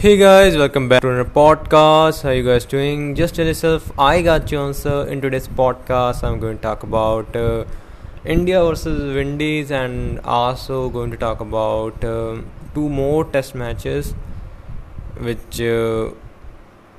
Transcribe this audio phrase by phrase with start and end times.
[0.00, 2.22] Hey guys, welcome back to another podcast.
[2.22, 3.16] How you guys doing?
[3.16, 5.04] Just tell yourself I got you answer.
[5.08, 7.64] In today's podcast, I'm going to talk about uh,
[8.24, 12.36] India versus Windies and also going to talk about uh,
[12.74, 14.12] two more test matches,
[15.16, 16.10] which uh,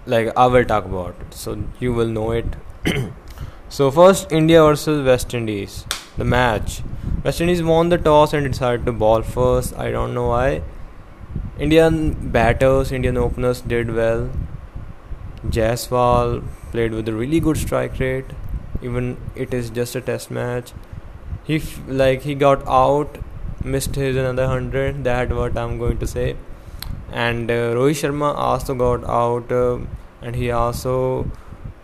[0.05, 1.15] like I will talk about.
[1.29, 2.57] So you will know it.
[3.69, 5.85] so first, India versus West Indies.
[6.17, 6.81] The match.
[7.23, 9.73] West Indies won the toss and decided to ball first.
[9.77, 10.63] I don't know why
[11.59, 14.29] Indian batters, Indian openers did well.
[15.47, 18.25] Jaiswal played with a really good strike rate,
[18.81, 20.71] even it is just a test match.
[21.43, 23.17] He f- like he got out,
[23.63, 25.03] missed his another hundred.
[25.03, 26.37] That what I'm going to say.
[27.11, 29.79] And uh, Rohit Sharma also got out, uh,
[30.21, 31.29] and he also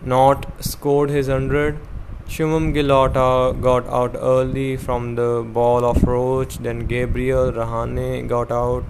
[0.01, 1.79] not scored his hundred.
[2.27, 6.59] Shubman Gill uh, got out early from the ball of Roach.
[6.59, 8.85] Then Gabriel Rahane got out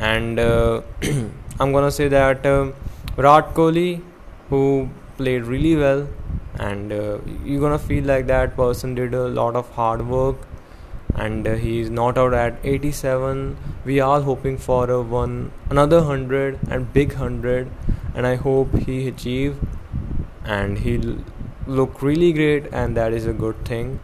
[0.00, 0.80] and uh,
[1.60, 2.72] I'm gonna say that uh,
[3.16, 4.02] Virat Kohli,
[4.48, 6.08] who played really well,
[6.58, 10.36] and uh, you're gonna feel like that person did a lot of hard work,
[11.14, 13.56] and uh, he's not out at 87.
[13.84, 17.70] We are hoping for a one another hundred and big hundred,
[18.14, 19.56] and I hope he achieve,
[20.44, 21.18] and he'll
[21.66, 24.00] look really great, and that is a good thing.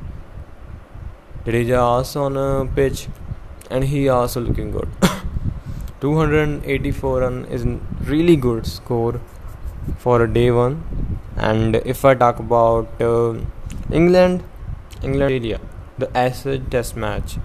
[1.47, 3.09] Jadeja also on a pitch,
[3.71, 4.89] and he also looking good.
[6.01, 7.65] 284 run is
[8.05, 9.21] really good score
[9.99, 10.83] for a day one.
[11.37, 13.35] And if i talk about uh,
[13.91, 14.43] england
[15.03, 15.61] england Australia,
[15.99, 17.37] the Ashes test match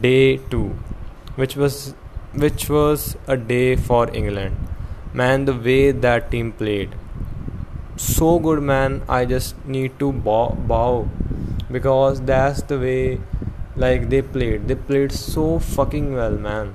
[0.00, 0.62] day 2
[1.36, 1.94] which was
[2.32, 4.56] which was a day for england.
[5.12, 6.94] Man the way that team played.
[7.96, 9.02] So good man.
[9.08, 11.08] I just need to bow, bow.
[11.70, 13.20] Because that's the way
[13.76, 14.66] like they played.
[14.66, 16.74] They played so fucking well man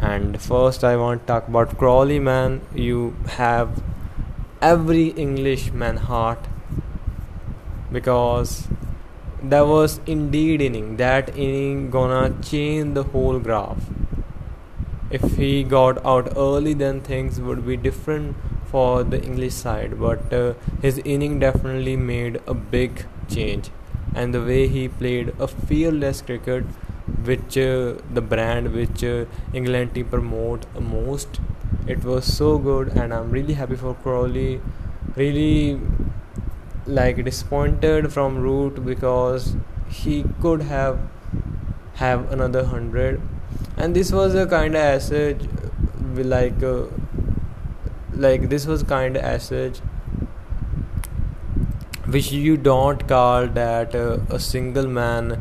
[0.00, 2.60] and first i want to talk about crawley man.
[2.74, 3.82] You have
[4.62, 6.38] every englishman heart.
[7.90, 8.68] Because
[9.42, 10.96] that was indeed inning.
[10.96, 13.82] That inning gonna change the whole graph.
[15.10, 18.36] If he got out early then things would be different
[18.66, 19.98] for the english side.
[19.98, 23.70] But uh, his inning definitely made a big change.
[24.14, 26.64] And the way he played a fearless cricket
[27.24, 31.40] which uh, the brand which uh, England team promote most.
[31.86, 34.60] It was so good, and I'm really happy for Crawley.
[35.16, 35.80] Really,
[36.86, 39.56] like disappointed from Root because
[39.88, 40.98] he could have
[41.94, 43.20] have another hundred,
[43.76, 45.42] and this was a kind of asset,
[46.14, 46.84] like uh,
[48.12, 49.80] like this was kind of asset
[52.14, 55.37] which you don't call that uh, a single man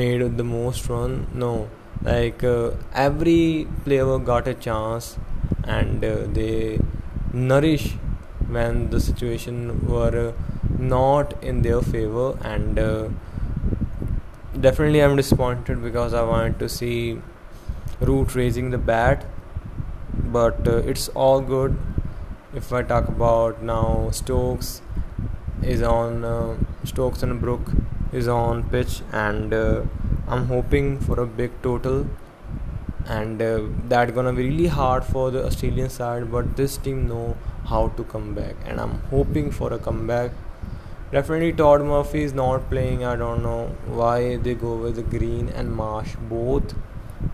[0.00, 1.26] made the most run?
[1.34, 1.68] No.
[2.02, 5.16] Like uh, every player got a chance
[5.64, 6.78] and uh, they
[7.32, 7.92] nourish
[8.48, 10.32] when the situation were
[10.78, 13.08] not in their favor and uh,
[14.60, 17.18] definitely i'm disappointed because i wanted to see
[18.00, 19.24] root raising the bat
[20.36, 21.76] but uh, it's all good.
[22.54, 24.80] If i talk about now stokes
[25.62, 27.70] is on uh, stokes and brook
[28.12, 29.82] is on pitch and uh,
[30.28, 32.06] I'm hoping for a big total.
[33.06, 37.36] And uh, that gonna be really hard for the Australian side but this team know
[37.66, 38.56] how to come back.
[38.64, 40.32] And I'm hoping for a comeback.
[41.12, 43.04] Definitely Todd Murphy is not playing.
[43.04, 46.74] I don't know why they go with the Green and Marsh both.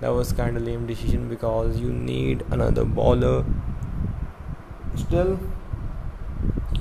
[0.01, 3.45] That was kind of lame decision because you need another bowler
[4.95, 5.39] still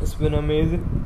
[0.02, 1.06] it's been amazing.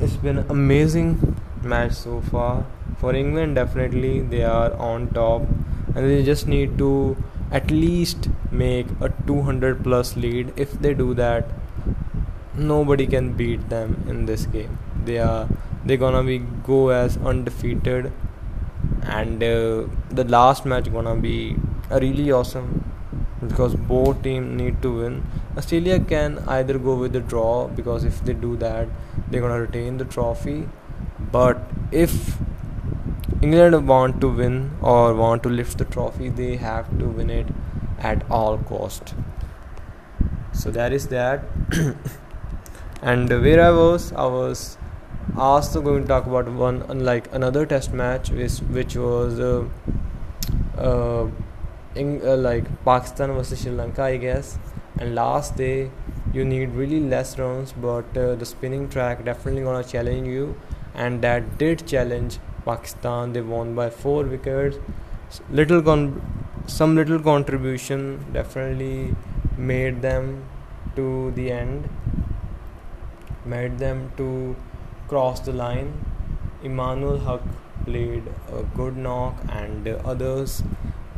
[0.00, 2.66] It's been amazing match so far.
[2.98, 5.42] For England, definitely they are on top,
[5.94, 7.16] and they just need to
[7.50, 10.52] at least make a 200 plus lead.
[10.56, 11.48] If they do that,
[12.54, 14.78] nobody can beat them in this game.
[15.04, 15.48] They are
[15.84, 18.12] they're gonna be go as undefeated,
[19.02, 21.56] and uh, the last match gonna be
[21.90, 22.84] a really awesome
[23.46, 25.24] because both teams need to win.
[25.56, 28.88] Australia can either go with the draw because if they do that,
[29.28, 30.68] they're gonna retain the trophy
[31.32, 32.38] but if
[33.40, 37.46] England want to win or want to lift the trophy, they have to win it
[37.98, 39.14] at all cost.
[40.52, 41.42] So that is that.
[43.02, 44.76] and where I was, I was
[45.36, 49.64] also going to talk about one unlike another test match, which which was uh,
[50.76, 51.28] uh,
[51.94, 54.58] in, uh, like Pakistan versus Sri Lanka, I guess.
[54.98, 55.90] And last day,
[56.32, 60.54] you need really less runs, but uh, the spinning track definitely gonna challenge you
[60.94, 63.32] and that did challenge Pakistan.
[63.32, 64.78] They won by four wickets.
[65.50, 66.20] Little con-
[66.66, 69.14] some little contribution definitely
[69.56, 70.44] made them
[70.96, 71.88] to the end,
[73.44, 74.56] made them to
[75.08, 75.92] cross the line.
[76.64, 77.40] Imam-ul-Haq
[77.84, 78.22] played
[78.52, 80.62] a good knock, and others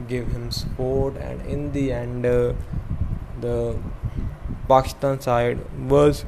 [0.08, 1.16] gave him support.
[1.16, 2.54] And in the end, uh,
[3.40, 3.76] the
[4.68, 6.24] Pakistan side was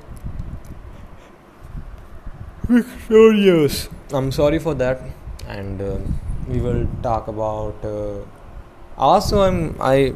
[2.68, 3.88] victorious.
[4.12, 5.00] I'm sorry for that,
[5.46, 5.98] and uh,
[6.48, 7.84] we will talk about.
[7.84, 8.20] Uh,
[8.96, 10.14] also, I'm I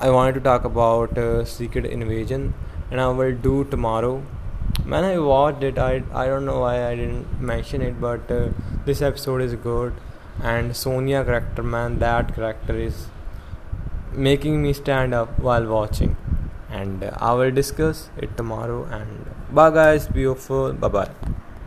[0.00, 2.54] I wanted to talk about uh, Secret Invasion,
[2.90, 4.22] and I will do tomorrow.
[4.84, 8.48] When I watched it, I I don't know why I didn't mention it, but uh,
[8.84, 9.94] this episode is good,
[10.42, 13.06] and Sonya character, man, that character is
[14.12, 16.16] making me stand up while watching,
[16.70, 18.84] and uh, I will discuss it tomorrow.
[18.84, 21.10] And bye, guys, beautiful, bye bye.